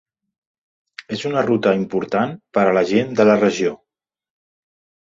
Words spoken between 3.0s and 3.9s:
de la regió.